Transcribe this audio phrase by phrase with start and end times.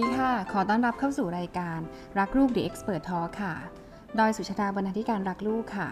[0.00, 1.78] ดีค่ะ ขอต้อนรับเข้าสู่รายการ
[2.18, 3.54] รักลูก The Expert Talk ค่ะ
[4.18, 5.88] ดอยสุชาดาบรรณาธิการรักลูกค่ะ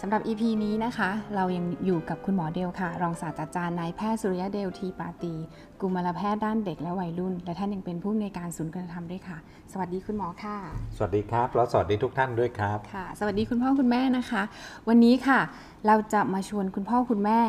[0.00, 5.34] สำหรับ EP นี้นะคะ เรายังอยู่กับคุณหมอเดลค่ะ รองศาสตราจารย์นายแพทย์สุริยะเดลทีปาตี
[5.80, 9.38] กุมารแพทย์ด้านเด็กและวัยรุ่น และท่านยังเป็นผู้อำนวยการศูนย์คุณธรรมด้วยค่ะ
[9.72, 10.56] สวัสดีคุณหมอค่ะ
[10.96, 14.42] สวัสดีครับ แล้วสวัสดีทุกท่านด้วยครับ ค่ะ สวัสดีคุณพ่อคุณแม่นะคะ
[14.88, 15.40] วันนี้ค่ะ
[15.86, 17.40] เราจะมาชวนคุณพ่อคุณแม่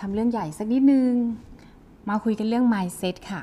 [0.00, 1.12] ทำเรื่องใหญ่สักนิดนึง
[2.08, 3.42] มาคุยกันเรื่อง mindset ค่ะ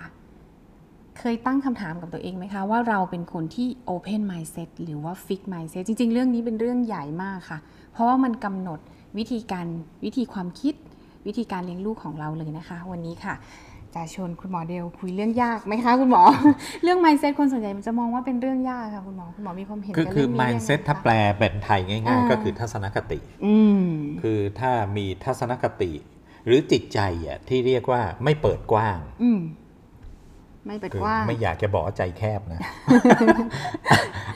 [1.20, 7.60] เคยตั้งคำถามกับตัวเองไหมคะ ว่าเราเป็นคนที่ open mindset หรือว่า fix mindset จริง ๆ เรื่องนี้เป็นเรื่องใหญ่มากค่ะ
[7.94, 8.80] เพราะว่ามันกำหนด
[9.18, 9.68] วิธีการ
[10.06, 10.76] วิธีความคิด
[11.28, 13.36] วิธีการเลี้ยงลูกของเราเลยนะคะ วันนี้ค่ะ
[13.96, 16.24] จะชวนคุณหมอเดลคุยเรื่องยากไหมคะคุณหมอ
[16.84, 23.84] เรื่อง mindset คนส่วนใหญ่มันจะมองว่าเป็นเรื่องยากค่ะคุณหมอคุณหมอมีความเห็นคือกับคือเรื่องนี้ยังไง mindset ถ้าคะแปลเป็นไทยง่ายอ่าๆก็คือทัศนคติอืม
[24.22, 25.92] คือถ้ามีทัศนคติ
[26.46, 29.40] หรือจิตใจอะที่เรียกว่าไม่เปิดกว้างอืม
[30.68, 32.60] ไม่เปิดคืกว้างไม่อยากจะบอกว่าใจแคบนะ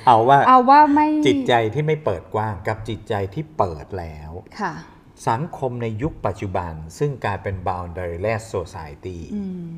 [0.05, 4.73] เอาว่าเอาว่าไม่จิตใจที่ไม่เปิดกว้างกับจิตใจที่เปิดแล้วค่ะ
[5.29, 9.69] สังคมในยุคปัจจุบัน ซึ่งกลายเป็น boundaryless society อืม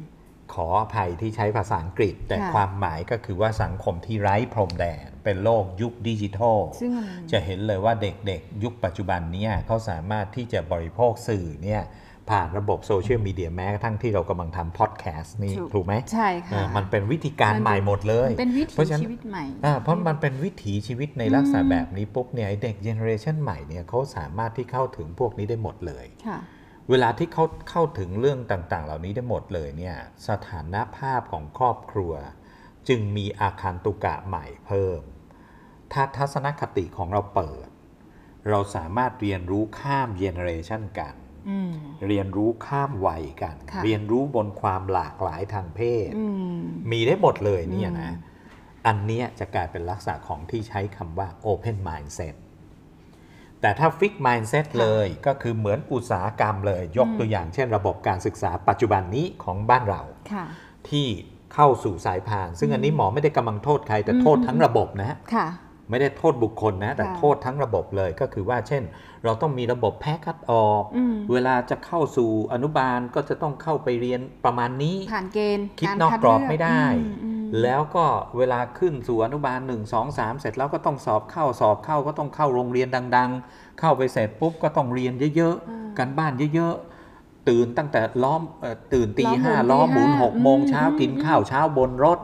[0.55, 11.81] ขออภัยที่ใช้ภาษาอังกฤษ แต่ค่ะความหมายก็คือว่าสังคมที่ไร้พรมแดน เป็นโลกยุคดิจิทัลซึ่งมันจะเห็นเลยว่าเด็กๆ ยุคปัจจุบันเนี้เขาสามารถที่จะบริโภคสื่อเนี่ย
[12.29, 26.39] ผ่านระบบโซเชียลมีเดียแม้กระทั่งที่เรากำลังทำพอดแคสต์นี่ถูกถูกไหมใช่ค่ะอ่ามันเป็นวิธีการมันเป็นใหม่หมดเลยมันเป็นวิเพถีราะฉะนั้นชีวิตใหม่อ่าเพราะมันเป็นวิถีชีวิตในลักษณะอืมแบบนี้ปุ๊บเนี่ยไอ้เด็กเจเนอเรชันใหม่เนี่ยเขาสามารถที่เข้าถึงพวกนี้ได้หมดเลยค่ะ
[26.89, 29.95] เวลาที่เขาเข้าถึงเรื่องต่างๆ เหล่านี้ได้หมดเลยเนี่ย
[30.27, 32.13] สถานภาพของครอบครัว
[32.87, 35.01] จึงมีอาคารตุกะใหม่เพิ่ม
[35.93, 37.67] ถ้าทัศนคติของเราเปิด
[38.49, 41.28] เราสามารถเรียนรู้ข้ามเจเนอเรชันกันอืม
[42.07, 46.25] เรียนรู้ข้ามวัยกันค่ะเรียนรู้บนความหลากหลายทางเพศอื
[46.57, 46.59] ม
[46.91, 48.13] มีได้หมดเลยเนี่ยอืมนะ
[48.87, 52.35] อันเนี้ยจะกลายเป็นลักษณะของที่ใช้คำว่า open mindset
[53.61, 60.01] แต่ถ้า fix mindset เลยก็คือเหมือนอุตสาหกรรมเลย ยกตัวอย่างเช่นระบบการศึกษาปัจจุบันนี้ของบ้านเรา
[60.33, 60.45] ค่ะ
[60.89, 61.07] ที่
[61.53, 65.47] เข้าสู่สายพาน ซึ่งอันนี้หมอไม่ได้กำลังโทษใครแต่โทษทั้งระบบนะค่ะ
[65.89, 68.83] ไม่ได้โทษบุคคลนะ แต่ค่ะโทษทั้งระบบเลยก็คือว่าเช่น
[69.23, 78.05] เราต้องมีระบบแพ้คัดออกอืมเวลาจะเข้าสู่อนุบาลก็จะต้องเข้าไปเรียนประมาณนี้ผ่านเกณฑ์คิดารนอกคักรอบเลืไม่ได้อืมอืมแล้วก็
[78.37, 92.19] เวลาขึ้นสู่อนุบาล 1 2 3 เสร็จแล้วก็ต้องสอบเข้าสอบเข้าก็ต้องเข้าโรงเรียนดัง ๆ เข้าไปเสร็จปุ๊บก็ต้องเรียนเยอะๆกันบ้านเยอะๆตื่นตั้งแต่ล้อมเอ่อตื่นตีล้อมหมุนห้าล้อมหมุนตีห้าหกโมงอืมเช้าอืมกินข้าวเช้าบนรถ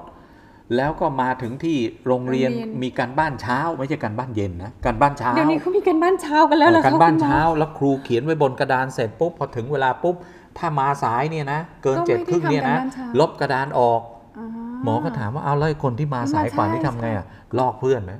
[0.75, 1.77] แล้วก็มาถึงที่
[2.07, 10.15] โรงเรียนโรงเรียนมีการบ้านเช้า ไม่ใช่การบ้านเย็นนะการบ้านเช้าเดี๋ยวนี้เขามีกันบ้านเช้ากันแล้วเหรอคะการบ้านคุณหมอเช้าแล้วครูเขียนไว้บนกระดานเสร็จปุ๊บพอถึงเวลาปุ๊บ
[10.57, 14.01] ถ้ามาสายเนี่ยนะเกินก็ไม่เจ็ดได้ครึ่งเนี่ยนะทำการบ้านเช้าลบกระดานออก
[14.37, 14.47] อ่า
[14.83, 17.25] หมอก็ถามว่าเอาแล้วไอ้คนที่มาสายกว่าใช่นี่ทำไงอะ
[17.59, 18.19] ลอกเพื่อนนะ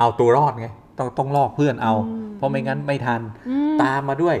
[0.00, 0.66] เอาตัวรอดไง
[0.98, 4.36] ต้องต้องลอกเพื่อนเอาอืมเพราะไม่งั้นไม่ทันอืมตามมาด้วย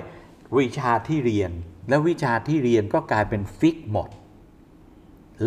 [0.56, 1.50] วิชาที่เรียน
[1.88, 4.08] แล้ววิชาที่เรียนก็กลายเป็นฟิกหมด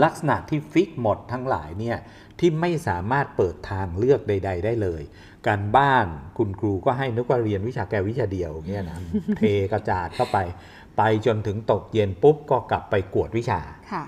[0.04, 1.98] ลักษณะที่ฟิกหมดทั้งหลายเนี่ย
[2.40, 5.02] ที่ไม่สามารถเปิดทางเลือกใด ๆ ได้เลย
[5.48, 6.08] การบ้าน
[6.38, 9.00] คุณครูก็ให้นึกว่าเรียนวิชาแกวิชาเดียวเนี่ยนะ
[9.38, 9.42] เท
[9.72, 10.38] กระจาดเข้าไป
[10.98, 14.04] ไปจนถึงตกเย็นปุ๊บก็กลับไปกวดวิชาค่ะ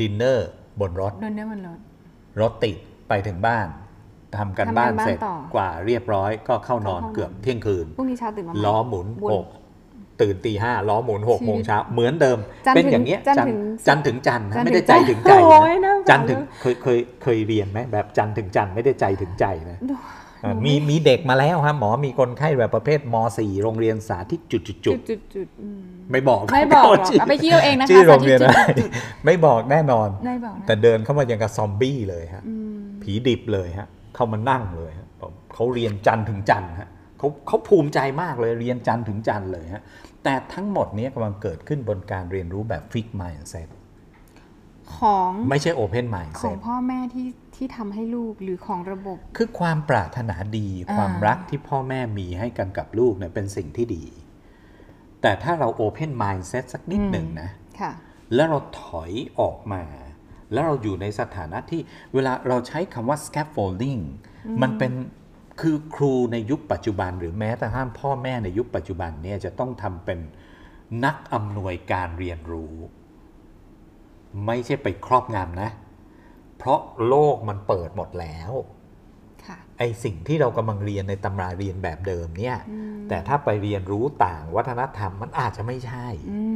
[0.00, 0.48] ดินเนอร์
[0.80, 1.78] บนรถโดนเนื้อมันลด
[2.40, 2.76] รถติด
[3.08, 3.66] ไปถึงบ้าน
[4.36, 9.46] ทำกันทำบ้านการบ้านเสร็จต่อกว่าเรียบร้อยก็เข้านอนเข้าห้องนอนเกือบเที่ยงคืนพรุ่งนี้เช้าตื่นมาใหม่ล้อหมุนวนหก
[10.20, 19.94] ตื่นตีห้าล้อหมุนหกชีวิตโมงเช้าเหมือนเดิมจันทร์เป็นถึงอย่างเงี้ยจันทร์ถึงจันทร์ถึงจันทร์จันทร์นะไม่ถึได้งใจจันทร์ถึงใจโอ้ยนะน่าฟังจันทร์ถึงเคยเคยเคยเรียนไหมแบบจันทร์ถึงจันทร์ไม่ได้ใจถึงใจนะดู
[20.44, 25.80] อ่ามีมีเด็กมาแล้วฮะหมอมีคนไข้แบบประเภทม .4 โรงเรียนสาธิตจุดจุดจุจุดดจุดจุดอืม
[26.12, 28.90] ไม่บอกไม่บอกหรอกชื่เอาไปคิดเอาเองนะคะชื่อโรงเรียนอะไรสาธิตจุด
[29.26, 36.88] ไม่บอกแน่นอนไม่บอกนะแต่เดินเข้ามาอย่างกับซอมบี้เลยฮะอืมผีดิบเลยฮะเข้ามานั่งเลยฮะบอกเขาเรียนจันทร์ถึงจันทร์ฮะ
[37.18, 39.82] เขาเขาภูมิใจมากเลยเรียนจันทร์ถึงจันทร์เลยฮะ
[40.26, 43.68] แต่ทั้งหมดนี้กำลังเกิดขึ้นบนการเรียนรู้แบบฟิก mindset
[44.96, 54.04] ของไม่ใช่ open ของ mindset พ่อแม่ที่ที่ทำให้ลูกหรือของระบบ คือความปรารถนาดีอ่าความรักที่พ่อแม่มีให้กันกับลูกเนี่ยเป็นสิ่งที่ดี
[55.22, 57.50] แต่ถ้าเรา open mindset สักนิดหนึ่งนะ
[57.80, 57.92] ค่ะ
[58.34, 59.82] แล้วเราถอยออกมา
[60.52, 61.80] แล้วเราอยู่ในสถานะที่
[62.14, 64.02] เวลาเราใช้คำว่า scaffolding
[64.62, 64.92] มันเป็น
[65.60, 70.18] คือครูในยุคปัจจุบัน หรือแม้แต่ห้ามพ่อแม่ในยุคปัจจุบันเนี่ยจะต้องทำเป็น
[71.04, 72.74] นักอำนวยการเรียนรู้
[74.46, 75.70] ไม่ใช่ไปครอบงำนะ
[76.56, 78.52] เพราะโลกมันเปิดหมดแล้ว
[79.44, 82.56] ค่ะไอสิ่งที่เรากำลังเรียนในตำราเรียนแบบเดิมเนี่ย
[83.08, 86.40] แต่ถ้าไปเรียนรู้ต่างวัฒนธรรมมันอาจจะไม่ใช่ อื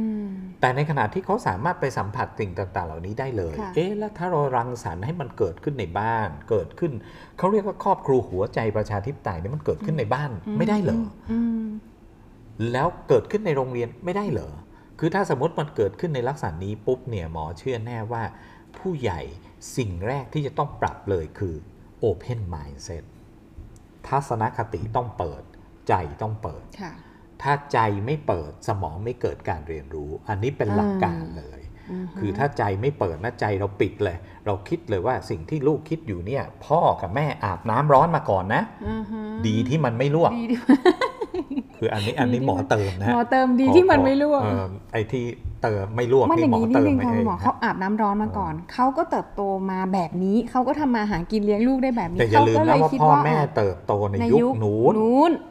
[0.61, 6.91] แต่ในขณะที่เขาสามารถไปสัมผัสสิ่งต่าง ๆ เหล่านี้ได้เลยค่ะเอ๊ะ แล้วถ้าเรารังสรรค์ให้มันเกิดขึ้นในบ้าน เกิดขึ้น
[7.37, 11.65] เขาเรียกว่าครอบครัวหัวใจประชาธิปไตยเนี่ยมันเกิดขึ้นในบ้านไม่ได้เหรออืม
[12.71, 14.51] แล้วเกิดขึ้นในโรงเรียนไม่ได้เหรอ
[14.99, 18.23] คือถ้าสมมติมันเกิดขึ้นในลักษณะนี้ปุ๊บเนี่ยหมอเชื่อแน่ว่า
[18.77, 19.21] ผู้ใหญ่
[19.77, 21.55] สิ่งแรกที่จะต้องปรับเลยคือ
[22.03, 23.03] Open Mindset
[24.07, 25.43] ทัศนคติต้องเปิด
[25.87, 26.93] ใจต้องเปิดค่ะ
[27.43, 31.61] ถ้าใจไม่เปิดสมองไม่เกิดการเรียนรู้ อันนี้เป็นหลักการเลย
[32.19, 40.57] คือถ้าใจไม่เปิดนะใจเราปิดเลย เราคิดเลยว่าสิ่งที่ลูกคิดอยู่เนี่ย พ่อกับแม่อาบน้ำร้อนมาก่อนนะอือฮึดีที่มันไม่ลวกดีที่
[41.77, 45.25] คืออันนี้อันนี้หมอเติมนะหมอเติมดีที่มันไม่ลวกเออไอ้ที่
[45.63, 49.41] เติมไม่ลวกมันอนี่ย่างหมอนี้นิดเติมนึงไม่ค่ะเอคุณงหมอนะเขาอาบน้ำร้อนมาก่อน เขาก็เติบโต
[49.71, 55.31] มาแบบนี้ เขาก็ทำมาหากินเลี้ยงลูกได้แบบนี้แต่อย่าลืมเขก็นะว่าคิดพ่อแม่เติบโตในยุคนู้นนู้น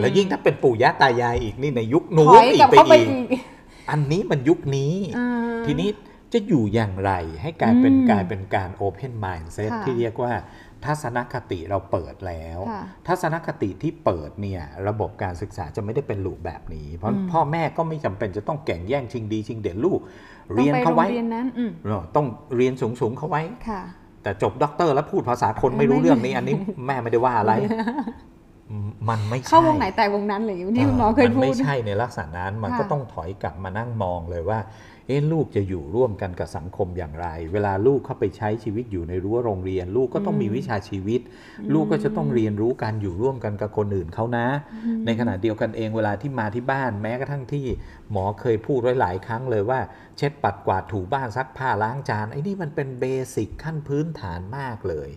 [0.00, 3.42] แล้วยิ่งถ้าเป็นปู่ย่าตายายอีกนี่ในยุคถนู้อนยอีกลักบไปเข้าไปอีกอีก
[3.90, 5.28] อันนี้มันยุคนี้อ่า
[5.66, 5.88] ทีนี้
[6.32, 7.12] จะอยู่อย่างไร
[7.42, 10.32] ให้กลายเป็นอืมกลายเป็นการ Open Mindset ค่ะที่เรียกว่า
[10.84, 20.00] ทัศนคติเราเปิดแล้วค่ะทัศนคติที่เปิดเนี่ยระบบการศึกษาจะไม่ได้เป็นลูกแบบนี้ เพราะอืมพ่อแม่ก็ไม่จำเป็นจะต้องแข่งแย่งชิงดีชิงเด่นลูก
[20.48, 22.26] ต้องเรียนไปเขาโรงไว้เรียนนั้นอืมเออต้อง
[22.56, 23.82] เรียนสูงสูงๆเขาไว้ค่ะ
[24.22, 26.54] แต่จบด็อกเตอร์แล้วพูดภาษาคนไม่รู้ไม่เรื่องนี้อันนี้
[26.86, 27.52] แม่ไม่ได้ว่าอะไร
[29.08, 34.60] มันไม่ใช่เข้าวงไหนแต่วงนั้นเลยที่คุณหมอเคยมันพูไม่ดใช่ในลักษณะนั้นมันค่ะก็ต้องถอยกลับมานั่งมองเลยว่า
[35.08, 41.20] เอ๊ะลูกจะอยู่ร่วมกันกับสังคมอย่างไร เวลาลูกเข้าไปใช้ชีวิตอยู่ในรั้วโรงเรียน ลูกก็ต้องมีวิชาชีวิต
[41.74, 44.46] ลูกก็จะต้องเรียนรู้การอยู่ร่วมกันกับคนอื่นเขานะ
[45.06, 47.66] ในขณะเดียวกันเองเวลาที่มาที่บ้านแม้กระทั่งที่
[48.10, 49.80] หมอเคยพูดไว้หลายครั้งเลยว่า
[50.16, 53.04] เช็ดปัดกวาดถูบ้านซักผ้าล้างจานไอ้นี่มันเป็นเบ
[53.34, 55.10] สิกขั้นพื้นฐานมากเลย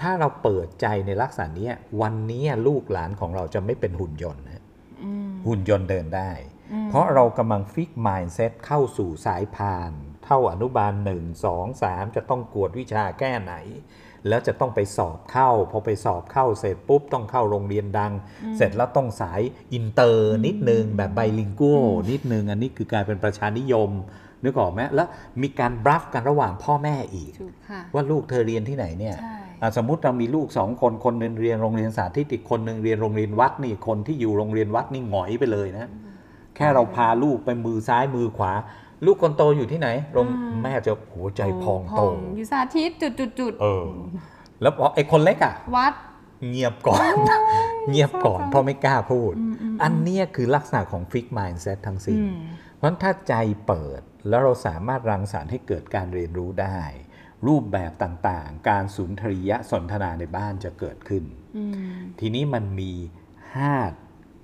[0.00, 4.62] ถ้าเราเปิดใจในลักษณะเนี้ยวันนี้ลูกหลานของเราจะไม่เป็นหุ่นยนต์นะ
[5.02, 6.30] อืมหุ่นยนต์เดินได้
[6.72, 9.92] อืมเพราะเรากำลังฟิก mindset เข้าสู่สายพาน
[10.24, 13.54] เท่าอนุบาล1 2 3จะต้องกวดวิชาแก้ไหน
[14.28, 18.12] แล้วจะต้องไปสอบเข้า พอไปสอบเข้าเสร็จปุ๊บต้องเข้าโรงเรียนดัง
[18.56, 19.40] เสร็จแล้วต้องสาย
[19.72, 23.90] อินเตอร์นิดนึงแบบ bilingual นิดนึง อันนี้คือการเป็นประชานิยม
[24.44, 25.08] นึกออกไหมแล้ว
[25.42, 35.86] มีการบลัฟกันระหว่างพ่อแม่อีกถูกค่ะว่าลูกเธอเรียนที่ไหนเนี่ยใช่อะสมมุติเรามีลูกสองคนคนหนึ่งเรียนโรงเรียนสาธิตอีกคนหนึ่งเรียนโรงเรียนวัดนี่คนที่อยู่โรงเรียนวัดนี่หงอยไปเลยนะ
[36.56, 38.52] แค่เราพาลูกไปมือซ้ายมือขวา
[39.06, 42.02] ลูกคนโตอยู่ที่ไหนโรงอืมแม่จะหัวใจพองโต
[42.36, 43.86] อยู่สาธิตจุดจุดจุดเออ
[44.62, 45.94] แล้วพอไอ้คนเล็กอะ วัด
[46.48, 47.00] เงียบก่อน
[47.90, 52.36] เงียบก่อนเศร้าจังเพราะไม่กล้าพูดอืมอืมอันเนี้ยคือลักษณะของฟิก mindset ทั้งสิ้นอืม
[52.74, 53.34] เพราะฉะนั้นถ้าใจ
[53.66, 56.80] เปิดแล้วเราสามารถรังสรรค์ให้เกิดการเรียนรู้ได้
[57.46, 61.24] รูปแบบต่างๆ การสุนทรียสนทนาในบ้านจะเกิดขึ้น
[61.56, 61.72] อืม
[62.20, 62.92] ทีนี้มันมี
[63.56, 63.72] ห้า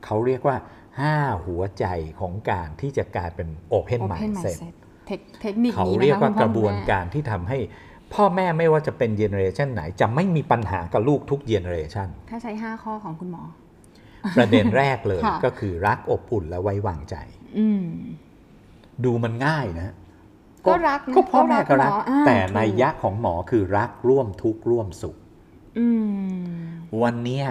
[0.05, 0.57] เขาเรียกว่า
[1.01, 1.17] ห้า
[1.47, 1.87] หัวใจ
[2.21, 4.75] ของการที่จะกลายเป็น Open Open Mindset mindset
[5.07, 7.59] เทคเทคนิคเขานี้นะคะเรียกว่าคุณพ่อกระบวนคุณแม่การที่ทำให้
[8.15, 13.43] พ่อแม่ไม่ว่าจะเป็น generation ไหน จะไม่มีปัญหากับลูกทุก generationถ้าใช้ 5 ข้อของคุณหมอ
[14.37, 17.17] ประเด็นแรกเลยค่ะก็คือรักอบอุ่นและไว้วางใจ
[17.59, 17.85] อืม
[19.05, 19.95] ดูมันง่ายนะ
[20.67, 25.17] ก็รักนะก็พ่อแม่ก็รักก็รักหมออ่าแต่ถูกในยยะของหมอคือรักร่วมทุกข์ร่วมสุข
[25.79, 25.87] อื
[26.43, 26.63] ม
[27.03, 27.47] วันเนี้ย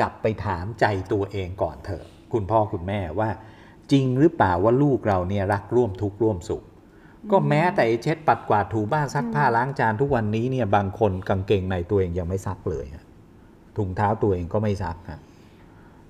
[0.00, 3.30] กลับไปถามใจตัวเองก่อนเถอะ คุณพ่อคุณแม่ว่า
[3.92, 6.62] จริงหรือเปล่าว่าลูกเราเนี่ยรักร่วมทุกข์ร่วมสุข
[7.30, 13.04] ก็แม้แต่ไอ้เช็ดปัดกวาดถูบ้านซักผ้าล้างจานทุกวันนี้เนี่ยบางคนกางเกงในตัวเองยังไม่ซักเลยฮะ
[13.76, 15.20] ถุงเท้าตัวเองก็ไม่ซักฮะ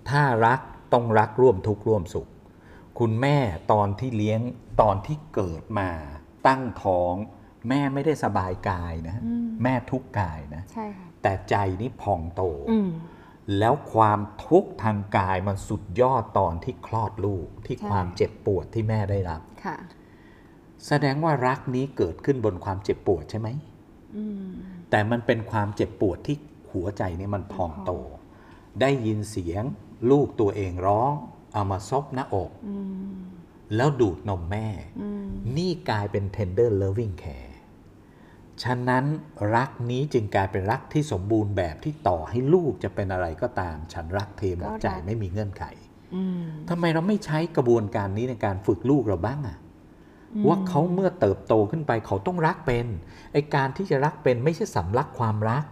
[0.08, 0.60] ถ้ารัก
[0.92, 2.28] ต้องรักร่วมทุกข์ร่วมสุข
[2.98, 3.38] คุณแม่
[3.72, 4.40] ตอนที่เลี้ยง
[4.80, 5.90] ตอนที่เกิดมา
[6.46, 7.14] ตั้งท้อง
[7.68, 12.90] แม่ไม่ได้สบายกายนะอืมแม่ทุกข์กายนะใช่ค่ะแต่ใจนี่พองโตอืม
[13.58, 19.76] แล้วความทุกข์ทางกายมันสุดยอดตอนที่คลอดลูกที่ใช่ความเจ็บปวดที่แม่ได้รับค่ะ
[20.88, 23.48] แสดงว่ารักนี้เกิดขึ้นบนความเจ็บปวดใช่ไหม
[24.16, 24.50] อืม
[24.90, 26.36] แต่มันเป็นความเจ็บปวดที่
[26.72, 27.92] หัวใจนี่มันพองโต
[28.80, 29.64] ได้ยินเสียง
[30.10, 31.12] ลูกตัวเองร้อง
[31.52, 32.76] เอามาซบหน้าอกอื
[33.10, 33.14] ม
[33.76, 34.68] แล้วดูดนมแม่
[35.00, 37.52] อืมนี่กลายเป็น tender loving care
[38.62, 39.04] ฉะนั้น
[39.54, 45.64] รักนี้จึงกลายเป็นรักที่สมบูรณ์แบบที่ต่อให้ลูกจะเป็นอะไรก็ตาม ฉันรักเทหมดใจไม่มีเงื่อนไข
[46.14, 49.58] อืมทำไมเราไม่ใช้กระบวนการนี้ในการฝึกลูกเราบ้างอะ
[50.46, 52.86] ว่าเขาเมื่อเติบโตขึ้นไปเขาต้องรักเป็น
[53.32, 55.64] ไอการที่จะรักเป็นไม่ใช่สำลักความรัก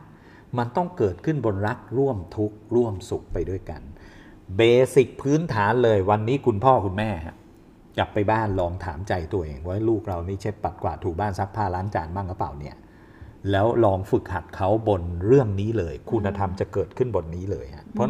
[0.59, 3.83] มันต้องเกิดขึ้นบนรักร่วมทุกข์ร่วมสุขไปด้วยกัน
[4.57, 4.63] เบ
[4.95, 7.37] สิกพื้นฐานเลยวันนี้คุณพ่อคุณแม่ฮะ
[7.99, 12.77] กลับไปบ้านลองถามใจตัวเองว่าลูกเรานี่เช็ดปัดกวาดถูบ้านซักผ้าล้างจานบ้างหรือเปล่าเนี่ย
[13.51, 18.09] แล้วลองฝึกหัดเขาบนเรื่องนี้เลย คุณธรรมจะเกิดขึ้นบนนี้เลยฮะเพราะ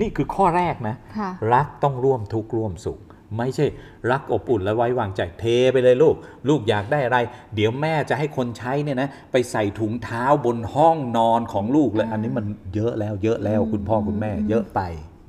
[0.00, 3.00] นี่คือข้อแรกนะค่ะรักต้องร่วมทุกข์ร่วมสุข
[3.38, 3.66] ไม่ใช่
[4.10, 6.14] รักอบอุ่นและไว้วางใจเทไปเลยลูก
[6.48, 7.18] ลูกอยากได้อะไร
[7.54, 14.80] เดี๋ยวแม่จะให้คนใช้เนี่ยนะไปใส่ถุงเท้าบนห้องนอนของลูกเลยอันนี้มันเยอะแล้วเยอะแล้วคุณพ่อคุณแม่ เยอะไป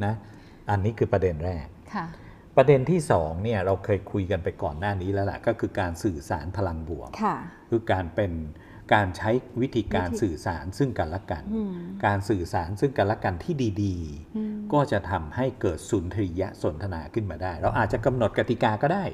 [0.05, 0.13] นะ
[0.69, 2.05] อันนี้คือประเด็นแรกค่ะ
[2.57, 7.35] ประเด็นที่สองเนี่ยเราเคยคุยกันไปก่อนหน้านี้แล้วล่ะก็คือการสื่อสารพลังบวกค่ะ
[7.69, 8.31] คือการเป็น
[8.93, 9.29] การใช้
[9.61, 11.73] วิธีการวิธีสื่อสารซึ่งกันและกันอืม
[12.05, 13.97] การสื่อสารซึ่งกันและกันที่ดี
[14.37, 19.05] อืมๆ ก็จะทำให้เกิดสุนทรียสนทนาขึ้นมาได้ เราอาจจะกำหนดกติกาก็ได้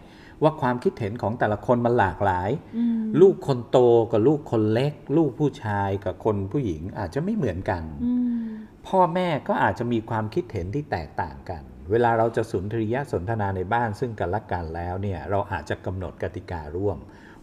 [0.43, 3.77] ว่าความคิดเห็นของแต่ละคนมันหลากหลายอืมลูกคนโต
[4.11, 8.47] กับลูกคนเล็ก ลูกผู้ชายกับคนผู้หญิงอาจจะไม่เหมือนกันอืม
[8.87, 16.97] พ่อแม่ก็อาจจะมีความคิดเห็นที่แตกต่างกัน เวลาเราจะสุนทรียสนทนาในบ้านซึ่งกันและกันแล้วเนี่ยเราอาจจะกำหนดกติการ่วม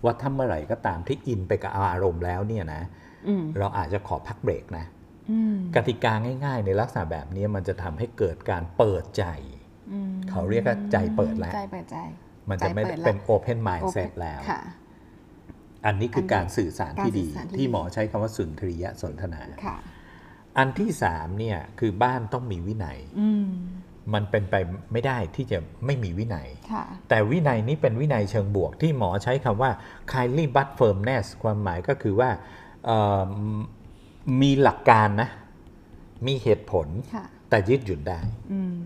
[0.05, 2.83] ว่าถ้าเมื่อไหร่ก็ตามที่อินไปกับอารมณ์แล้วเนี่ยนะ
[3.29, 4.96] อืมเราอาจจะขอพักเบรกนะอืม
[5.77, 6.13] กติกา
[6.45, 9.25] ง่าย ๆ ในลักษณะแบบนี้มันจะทำให้เกิดการเปิดใจ
[9.93, 11.99] อืมเขาเรียกว่าใจเปิดแล้วใจเปิดใจ
[12.51, 14.61] มันจะไม่ได้ใจเป็นละ open mindset แล้วค่ะ
[15.87, 19.77] อันนี้คือการสื่อสารที่ดีการสื่อสารที่ที่ดีหมอใช้คำว่าสุนทรียสนทนาค่ะ
[20.59, 23.47] อันที่สามเนี่ยคือบ้านต้องมีวินัยอืม
[24.15, 24.55] มันเป็นไป
[24.93, 29.71] ไม่ได้ที่จะไม่มีวินัยค่ะแต่วินัยนี้เป็นวินัยเชิงบวกที่หมอใช้คำว่า
[30.13, 32.31] kindly but firmness ความหมายก็คือว่า
[32.87, 33.31] เอ่อ
[34.41, 35.29] มีหลักการนะ
[36.27, 38.21] มีเหตุผลค่ะแต่ยืดหยุ่นได้
[38.53, 38.77] อืม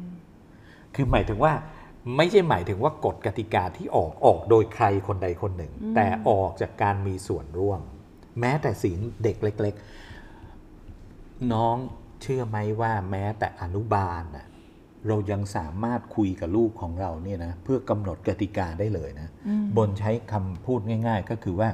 [0.94, 1.52] คือหมายถึงว่า
[2.16, 7.80] ไม่ใช่หมายถึงว่ากฎกติกาที่ออกออกโดยใครคนใดคนหนึ่งอืมแต่ออกจากการมีส่วนร่วม
[8.40, 9.75] แม้แต่สิ่งเด็กเล็ก
[10.62, 11.76] ๆ น้อง
[12.23, 14.47] เชื่อไหมว่าแม้แต่อนุบาลน่ะ
[15.06, 21.68] เรายังสามารถคุยกับลูกของเราเนี่ยนะเพื่อกำหนดกติกาได้เลยนะอืมบนใช้คำพูดง่าย ๆ ก็คือว่า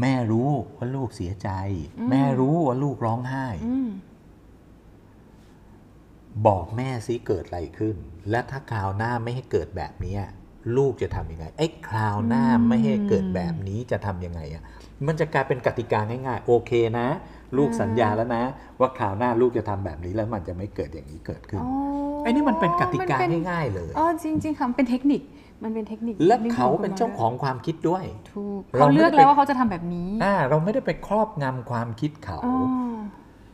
[0.00, 1.50] แม่รู้ว่าลูกเสียใจ
[1.98, 3.88] อืมแม่รู้ว่าลูกร้องไห้อืม
[6.46, 7.96] บอกแม่ซิเกิดอะไรขึ้น
[8.30, 10.16] และถ้าคราวหน้าไม่ให้เกิดแบบนี้
[10.76, 14.62] ลูกจะทำยังไงไอ้คราวหน้าอืมไม่ให้เกิดแบบนี้จะทำยังไงอะ
[15.06, 17.08] มันจะกลายเป็นกติกาง่ายๆ โอเคนะ
[17.56, 18.44] ลูกสัญญาแล้วนะ
[18.80, 21.70] ว่าคราวหน้าลูกจะทำแบบนี้แล้วมันจะไม่เกิดอย่างนี้เกิดขึ้นอ๋อ
[22.22, 25.20] ไอ้นี่มันเป็นกติกามันเป็นง่ายๆเลยอ๋อจริง ๆค่ะมันเป็นเทคนิค
[25.62, 32.56] มันเป็นเทคนิคและเขาเป็นเจ้าของความคิดด้วยถูกเราเขาไม่เลือกได้ไปแล้วว่าเขาจะทำแบบนี้อ่าเราไม่ได้ไปครอบงำความคิดเขาอ๋อ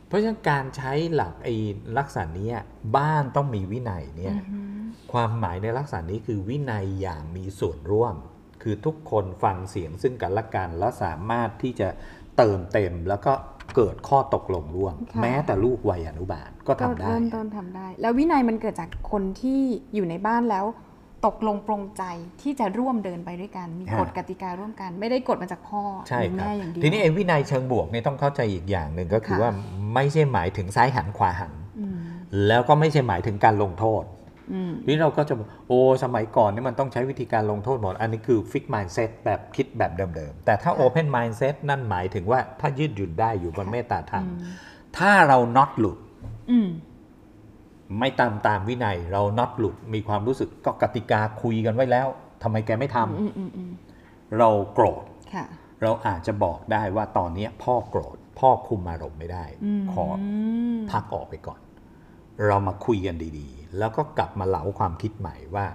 [0.07, 1.55] เพราะฉะนั้นการใช้หลักไอ้
[1.97, 2.49] ลักษณะนี้
[2.97, 4.81] บ้านต้องมีวินัยเนี่ยอือหือ
[5.13, 8.15] ความหมายในลักษณะนี้คือวินัยอย่างมีส่วนร่วม
[8.63, 11.87] คือทุกคนฟังเสียงซึ่งกันและกันแล้วสามารถที่จะ
[12.37, 13.33] เติมเต็มแล้วก็
[13.75, 19.61] เกิดข้อตกลงร่วมค่ะแม้แต่ลูกวัยอนุบาลก็ทำได้เริ่มต้นทำได้ แล้ววินัยมันเกิดจากคนที่
[19.95, 20.65] อยู่ในบ้านแล้ว
[21.25, 22.03] ตกลงปรงใจ
[22.41, 29.51] ที่จะร่วมเดินไปด้วยกัน มีฮะกฎกติการ่วมกัน ไม่ได้กฎมาจากพ่อใช่หรือครับแม่อย่างเดียวทีนี้ไอ้วินัยเชิงบวกเนี่ยต้องเข้าใจอีกอย่างหนึ่งก็คือค่ะว่า
[29.93, 31.97] ไม่ใช่หมายถึงซ้ายหันขวาหันอืม
[32.47, 34.03] แล้วก็ไม่ใช่หมายถึงการลงโทษ
[34.53, 44.39] อืมนี่เราก็จะบอกโอ้สมัยก่อนนี่มันต้องใช้วิธีการลงโทษหมด อันนี้คือ fix mindset แบบคิดแบบเดิมๆ แต่ถ้าค่ะ open mindset นั่นหมายถึงว่าถ้ายืดหยุ่นได้อยู่บนค่ะเมตตาธรรมอืม
[44.97, 45.97] ถ้าเรา not หลุด
[46.51, 46.67] อืม
[47.99, 52.07] ไม่ตามตามวินัย เรา not หลุดมีความรู้สึกก็กติกาคุยกันไว้แล้ว
[52.43, 53.71] ทำไมแกไม่ทำอืมอืมอืม
[54.37, 55.45] เราโกรธค่ะ
[55.81, 59.45] เราอาจจะบอกได้ว่าตอนเนี้ยพ่อโกรธ พ่อคุมอารมณ์ไม่ได้
[59.79, 60.05] มขอ
[60.91, 61.59] พักออกไปก่อน
[62.45, 65.65] เรามาคุยกันดีๆ แล้วก็กลับมาเหลาความคิดใหม่ว่า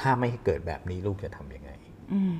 [0.00, 1.70] ถ้าไม่ให้เกิดแบบนี้ลูกจะทำยังไง
[2.12, 2.34] อืม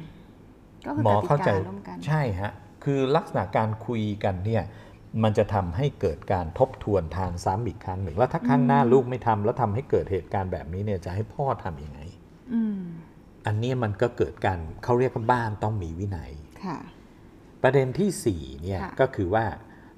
[0.86, 2.52] ก็คือหมอกติเข้าใจการ่วมกันใช่ฮะ
[2.84, 4.62] คือลักษณะการคุยกันเนี่ย
[5.22, 12.00] มันจะทำให้เกิดการทบทวนทางซ้ำอีกครั้งหนึ่ง แล้วถ้าครั้งหน้าลูกไม่ทำแล้วทำให้เกิดเหตุการณ์แบบนี้เนี่ยจะให้พ่อทำยังไง
[12.52, 12.80] อืม
[13.46, 16.32] อันเนี้ยมันก็เกิดการเขาเรียกว่าบ้านต้องมีวินัย
[16.64, 16.78] ค่ะ
[17.62, 19.44] ประเด็นที่สี่เนี่ยค่ะก็คือว่า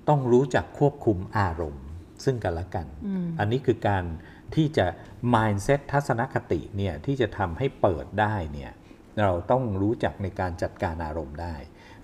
[0.09, 1.85] ต้องรู้จักควบคุมอารมณ์
[2.25, 4.05] ซึ่งกันและกันอืมอันนี้คือการ
[4.55, 4.87] ที่จะ
[5.35, 8.73] mindset ทัศนคติเนี่ยที่จะทำให้เปิดได้เนี่ย
[9.23, 11.57] เราต้องรู้จักในการจัดการอารมณ์ได้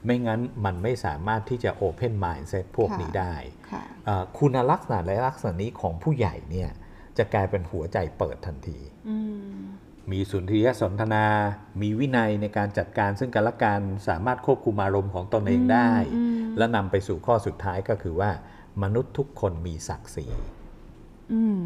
[0.04, 3.34] ไม่งั้นมันไม่สามารถที่จะ open mindset พวกค่ะนี้ได้
[3.70, 6.70] ค่ะอ่าคุณลักษณะและลักษณะนี้ของผู้ใหญ่เนี่ย
[7.18, 8.78] จะกลายเป็นหัวใจเปิดทันที
[9.08, 9.16] อื
[9.54, 9.58] ม
[10.10, 11.24] มีสุนทรียสนทนา
[11.80, 18.30] มีวินัยในการจัดการซึ่งกันและกันสามารถควบคุมอารมณ์ของตนเองได้อืมและนำไปสู่ข้อสุดท้ายก็คือว่า
[18.82, 20.26] มนุษย์ทุกคนมีศักดิ์ศรี
[21.32, 21.62] อืม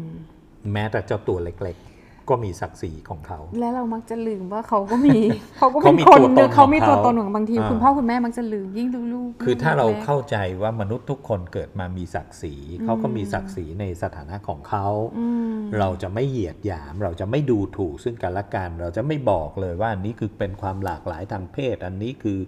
[0.73, 1.92] แม้แต่เจ้าตัวเล็กๆ
[2.29, 5.17] ก็มีศักดิ์ศรีของเขา และเรามักจะลืมว่าเขาก็มี
[5.57, 14.87] เขาก็เป็เขานมีคนตัวตนหรือเขามีของตัวเขาตนของบางทีอ่าคุณพ่อคุณแม่มักจะลืมยิ่งดูลูกคือถ้าเราล็กๆเข้าใจว่ามนุษย์ทุกคนเกิดมามีศักดิ์ศรีเขาก็มีศักดิ์ศรีในสถานะของเขา
[15.17, 22.39] อืมเราจะไม่เหยียดหยาม เราจะไม่ดูถูกซึ่งกันและกัน เราจะไม่บอกเลยว่าอันนี้คือเป็นความหลากหลายทางเพศ อันนี้คือ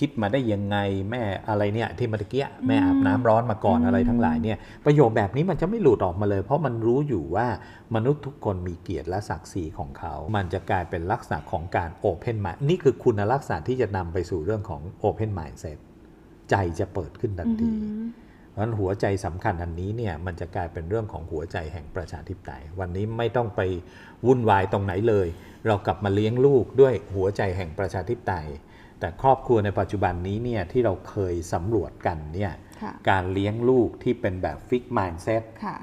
[0.04, 0.76] ิดมาได้ยังไง
[1.10, 7.46] แม่อะไรเนี่ยที่เมื่อกี้แม่อาบน้ำร้อนมาก่อนอะไรทั้งหลายเนี่ยประโยคแบบนี้มันจะไม่หลุดออกมาเลย เพราะมันรู้อยู่ว่า
[7.94, 15.78] มนุษย์ทุกคนมีเกียรติและศักดิ์ศรีของเขา มันจะกลายเป็นลักษณะของการโอเพน mind นี่คือคุณลักษณะที่จะนำไปสู่เรื่องของโอเพน mindset
[16.50, 17.72] ใจจะเปิดขึ้นทันที
[18.50, 23.60] เพราะฉะนั้นหัวใจสำคัญอันนี้เนี่ยมันจะกลายเป็นเรื่องของหัวใจแห่งประชาธิปไตย วันนี้ไม่ต้องไป
[24.26, 25.28] วุ่นวายตรงไหนเลย
[25.66, 28.46] เรากลับมาเลี้ยงลูกด้วยหัวใจแห่งประชาธิปไตย
[29.00, 35.76] แต่ครอบครัวในปัจจุบันนี้เนี่ยที่เราเคยสำรวจกันเนี่ยค่ะการเลี้ยงลูกที่เป็นแบบฟิก mindset ค่ะ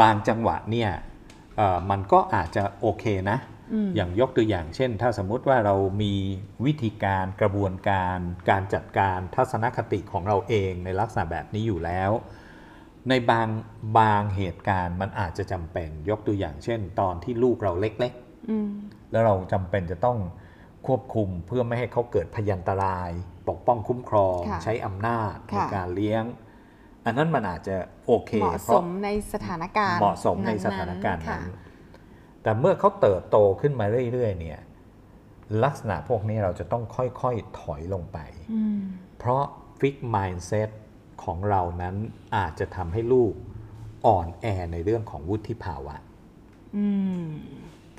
[0.00, 0.90] บางจังหวะเนี่ย
[1.56, 3.38] เอ่อมันก็อาจจะโอเคนะ
[3.72, 6.14] อืมอย่างยกตัวอย่างเช่น ถ้าสมมุติว่าเรามี
[6.64, 8.18] วิธีการกระบวนการ
[8.50, 12.10] การจัดการทัศนคติของเราเองในลักษณะแบบนี้อยู่แล้ว
[13.08, 13.48] ในบาง
[13.98, 18.12] บางเหตุการณ์มันอาจจะจำเป็นยกตัวอย่างเช่น ตอนที่ลูกเราเล็ก
[18.50, 20.18] อืมๆแล้วเราจำเป็นจะต้อง
[20.86, 23.10] ควบคุมเพื่อไม่ให้เขาเกิดพยันตราย
[23.48, 26.24] ปกป้องคุ้มครองค่ะใช้อำนาจในค่ะการเลี้ยง
[27.04, 31.44] อันนั้นมันอาจจะโอเคเหมาะเพสราะมในสถานการณ์เหมาะสมในสถานการณ์นั้น
[32.42, 34.60] แต่เมื่อเขาเติบโตขึ้นมาเรื่อยๆเนี่ย
[35.64, 38.18] ลักษณะพวกนี้เราจะต้องค่อยๆถอยลงไป
[38.52, 38.80] อืม
[39.18, 39.42] เพราะ
[39.78, 40.70] ฟิก mindset
[41.24, 41.94] ของเรานั้น
[42.36, 43.32] อาจจะทำให้ลูก
[44.06, 45.96] อ่อนแอในเรื่องของวุฒิภาวะ
[46.76, 46.86] อื
[47.22, 47.24] ม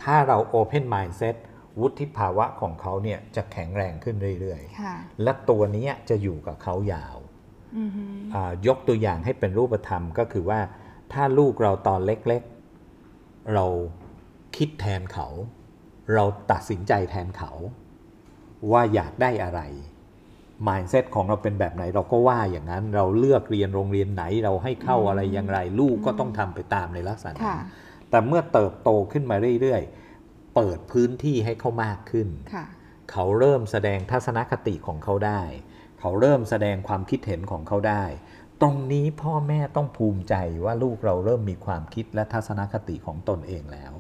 [0.02, 1.36] ถ้าเรา open mindset
[1.80, 7.18] วุฒิภาวะของเขาเนี่ยจะแข็งแรงขึ้นเรื่อยค่ะๆและตัวเนี้ยจะอยู่กับเขายาว
[7.78, 8.04] อืมฮึ
[8.36, 10.60] อ่ายกตัวอย่างให้เป็นรูปธรรมก็คือว่า
[11.14, 13.66] ถ้าลูกเราตอนเล็กๆ เรา
[14.56, 15.28] คิดแทนเขา
[16.14, 17.52] เราตัดสินใจแทนเขา
[18.72, 19.62] ว่าอยากได้อะไร
[20.68, 27.62] mindset ของเราเป็นแบบไหนเราก็ว่าอย่างนั้นเราเลือกเรียนโรงเรียนไหนเราให้เข้าอะไรอย่างไร ลูกก็ต้องทำไปตามในลักษณะนั้ค่ะน
[28.10, 29.99] แต่เมื่อเติบโตขึ้นมาเรื่อยๆ
[30.56, 32.66] เปิดพื้นที่ให้เขามากขึ้นค่ะ
[33.12, 35.42] เขาเริ่มแสดงทัศนคติของเขาได้
[36.00, 38.04] เขาเริ่มแสดงความคิดเห็นของเขาได้
[38.62, 43.94] ตรงนี้พ่อแม่ต้องภูมิใจว่าลูกเราเริ่มมีความคิดและทัศนคติของตนเองแล้ว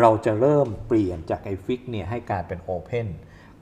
[0.00, 3.08] เราจะเริ่มเปลี่ยนจากไอ้ฟิกเนี่ยให้กลายเป็นโอเพน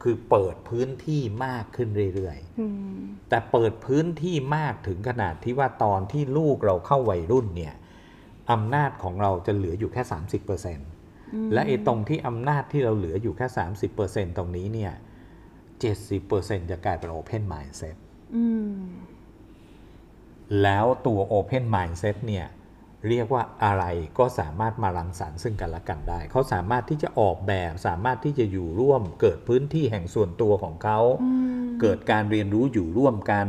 [0.02, 2.66] คือเปิดพื้นที่มากขึ้นเรื่อยๆอื
[2.96, 7.74] มแต่เปิดพื้นที่มากถึงขนาดที่ว่าตอนที่ลูกเราเข้าวัยรุ่นเนี่ย
[8.52, 10.02] อำนาจของเราจะเหลืออยู่แค่
[10.48, 10.93] 30%
[11.52, 13.46] และไอ้ตรงที่อำนาจที่เราเหลืออยู่แค่
[13.92, 14.92] 30%ตรงนี้เนี่ย
[15.80, 17.96] 70%จะกลายเป็น Open Mindset
[18.36, 18.44] อื
[18.74, 18.76] ม
[20.62, 22.46] แล้วตัว Open Mindset เนี่ย
[23.08, 23.84] เรียกว่าอะไร
[24.18, 31.30] ก็สามารถมารังสรรค์ซึ่งกันและกันได้ เขาสามารถที่จะออกแบบสามารถที่จะอยู่ร่วม เกิดพื้นที่แห่งส่วนตัวของเขาอื
[31.62, 33.46] มเกิดการเรียนรู้อยู่ร่วมกัน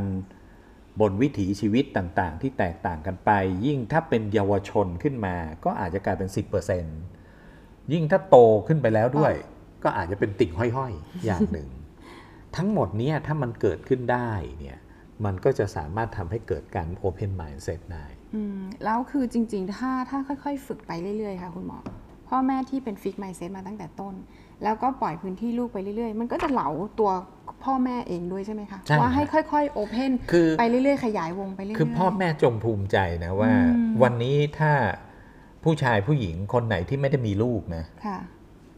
[1.02, 3.32] บนวิถีชีวิตต่างๆ ที่แตกต่างกันไป
[3.65, 7.14] ยิ่งถ้าเป็นเยาวชนขึ้นมา ก็อาจจะกลายเป็น 10%
[7.93, 9.34] ยิ่งถ้าโตขึ้นไปแล้วด้วย
[9.84, 11.69] ก็อาจจะเป็นติ่งห้อยๆ อย่างหนึ่ง
[12.56, 14.80] ทั้งหมดเนี้ถ้ามันเกิดขึ้นได้เนี่ย
[15.26, 21.80] มันก็จะสามารถทำให้เกิดการ Open Mindset ได้อืมแล้วคือจริง ๆ ถ้าถ้าค่อยๆ ฝึกไปเรื่อย ๆ ค่ะคุณหมอ
[22.30, 24.15] พ่อแม่ที่เป็นฟิกไมเซ็ตมาตั้งแต่ต้น
[24.63, 26.69] แล้วก็ปล่อยพื้นที่ลูกไปเรื่อย ๆ มันก็จะเหลา
[27.00, 27.12] ตัว
[27.63, 34.71] พ่อแม่เองด้วยใช่ไหมคะใช่ว่าให้ครับค่อยๆโอเพนคือไปเรื่อยๆ ขยายวงไปเรื่อยๆ คือพ่อแม่จงภูมิใจนะว่าอืมวันนี้ถ้า
[35.65, 38.19] ผู้ชายผู้หญิงคนไหนที่ไม่ได้มีลูกนะค่ะ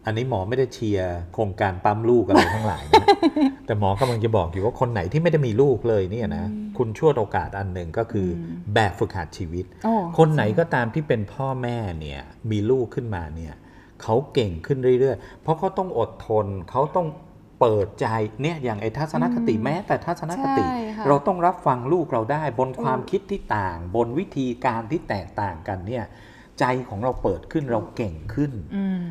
[0.05, 3.05] อันนี้หมอไม่ได้เชียร์โครงการปั๊มลูกอะไรทั้งหลายนะ
[3.65, 6.45] แต่หมอกำลังจะบอกอยู่ว่าคนไหนที่ไม่ได้มีลูกเลยเนี่ยนะ
[6.77, 12.21] คุณช่วยโอกาสอันหนึ่งก็คืออมแบบฝึกหัดชีวิตโอ้คนไหนก็ตามที่เป็นพ่อแม่เนี่ย
[12.51, 13.53] มีลูกขึ้นมาเนี่ย
[14.03, 17.07] เขาเก่งขึ้นเรื่อยๆ เพราะเขาต้องอดทนเขาต้อง
[17.59, 18.07] เปิดใจ
[18.41, 26.05] เนี่ยอย่างไอ้ทัศนคติแม้ แต่ทัศนคติใช่ค่ะเราต้องรับฟังลูกเราได้บนความคิดที่ต่าง บนวิธีการที่แตกต่างกันเนี่ย
[26.59, 29.03] ใจของเราเปิดขึ้นเราเก่งขึ้นอืม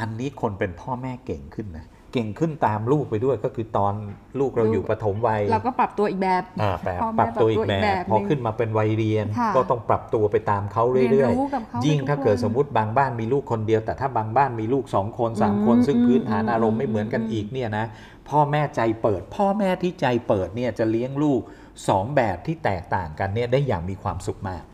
[0.00, 3.94] อันนี้คนเป็นพ่อแม่เก่งขึ้นนะเก่งขึ้นตามลูกไปด้วยก็คือตอน
[4.40, 17.84] ลูกเราอยู่ปฐมวัย เราก็ปรับตัวอีกแบบอ่าแปลพ่อแม่ปรับตัวอีกแบบปรับตัวอีกแบบพอหนึ่งขึ้นมาเป็นวัยเรียนค่ะก็ต้องปรับตัวไปตามเขาเรียนเรื่อยรู้กับเขาๆยิ่งไปทุกถ้าเกิดคนสมมติบางบ้านมีลูกคนเดียว แต่ถ้าบางบ้านมีลูกสองคนสามอืมคน ซึ่งอืมพื้นฐานอืมอารมณ์ไม่เหมือนกันอืมอีกเนี่ยนะ
[18.28, 21.40] พ่อแม่ใจเปิด พ่อแม่ที่ใจเปิดเนี่ยจะเลี้ยงลูก
[21.88, 24.71] สองแบบที่แตกต่างกันเนี่ยได้อย่างมีความสุขมากอืม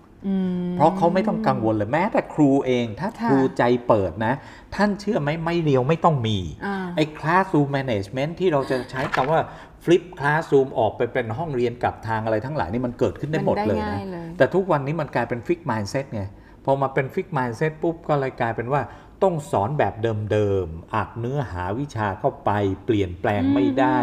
[0.76, 4.34] เพราะเขาไม่ต้องกังวลเลยแม้แต่ครูเอง ถ้าค่ะครูใจเปิดนะ
[4.74, 9.40] ท่านเชื่อไหมไม่เดียวไม่ต้องมีอ่าไอ้ classroom management ที่เราจะใช้คำว่า
[9.84, 16.22] flip classroom ออกไปเป็นห้องเรียนกับทางอะไรทั้งหลายนี่มันเกิดขึ้นได้หมดเลยมันได้นะง่ายเลยแต่ทุกวันนี้มันกลายเป็น fix mindset ไง
[16.64, 18.82] พอมาเป็น fix mindset ปุ๊บก็เลยกลายเป็นว่า
[19.22, 19.94] ต้องสอนแบบ
[20.32, 22.50] เดิมๆอัดเนื้อหาวิชาเข้าไป
[22.84, 23.98] เปลี่ยนแปลงไม่ได้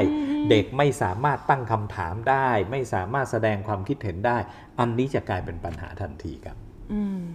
[0.49, 4.37] เด็กไม่สามารถตั้งคำถามได้ ไม่สามารถแสดงความคิดเห็นได้
[4.79, 6.57] อันนี้จะกลายเป็นปัญหาทันทีครับ
[6.91, 7.25] อืม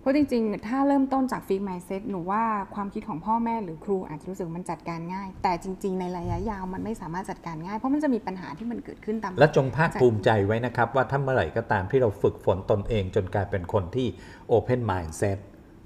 [0.00, 14.06] เพราะจริงๆ ถ้าเริ่มต้นจากฟิกไมเซ็ตหนูว่าความคิดของพ่อแม่หรือครูอาจจะรู้สึกว่ามันจัดการง่าย แต่จริง ๆ ในระยะยาวมันไม่สามารถจัดการง่าย เพราะมันจะมีปัญหาที่มันเกิดขึ้นตาม และจงภาคภูมิใจไว้นะครับ ว่าถ้าเมื่อไหร่ก็ตามที่เราฝึกฝนตนเองจนกลายเป็นคนที่
[14.52, 15.38] Open Mindset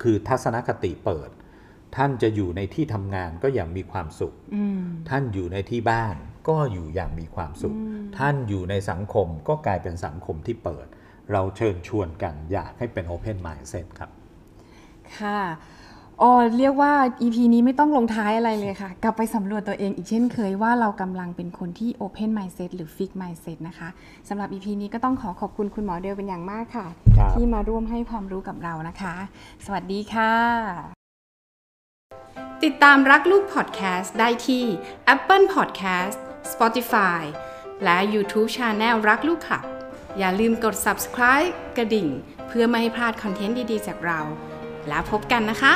[0.03, 1.31] คือทัศนคติเปิด
[1.97, 4.81] ท่านจะอยู่ในที่ทำงานก็อย่างมีความสุขอืม
[5.11, 6.17] ท่านอยู่ในที่บ้าน
[6.49, 7.77] ก็อยู่อย่างมีความสุข
[8.19, 10.87] ท่านอยู่ในสังคมก็กลายเป็นสังคมที่เปิด
[11.33, 14.11] เราเชิญชวนกันอยากให้เป็น Open Mindset ครับ
[15.19, 15.41] ค่ะ
[16.23, 23.89] อ๋อเรียกว่า EP นี้ไม่ต้องลงท้ายอะไรเลยค่ะ กลับไปสำรวจตัวเองอีกเช่นเคยว่าเรากำลังเป็นคนที่ Open Mindset หรือ Fix Mindset นะคะ
[24.29, 29.15] สำหรับ EP นี้ก็ต้องขอขอบคุณคุณหมอเดลเป็นอย่างมากค่ะครับที่มาร่วมให้ความรู้กับเรานะคะ
[29.65, 30.33] สวัสดีค่ะ
[32.65, 34.65] ติดตามรักลูกพอดแคสต์ได้ที่
[35.15, 36.17] Apple Podcast
[36.53, 37.23] Spotify
[37.85, 39.65] และ YouTube Channel รักลูกคลับ
[40.19, 42.09] อย่าลืมกด subscribe กระดิ่ง
[42.47, 44.21] เพื่อไม่ให้พลาดคอนเทนต์ดีๆ จากเรา
[44.89, 45.75] แล้วพบกันนะคะ